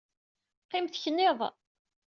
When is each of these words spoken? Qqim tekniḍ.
Qqim 0.63 0.85
tekniḍ. 0.87 1.39